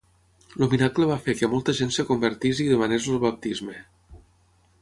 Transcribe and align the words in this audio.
El 0.59 0.63
miracle 0.71 1.09
va 1.09 1.17
fer 1.27 1.35
que 1.41 1.51
molta 1.51 1.77
gent 1.81 1.93
es 1.97 2.01
convertís 2.09 2.65
i 2.65 2.69
demanés 2.73 3.11
el 3.15 3.23
baptisme. 3.29 3.81